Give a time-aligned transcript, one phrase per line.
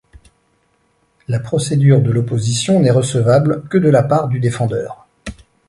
[1.27, 5.05] La procédure de l'opposition n'est recevable que de la part du défendeur.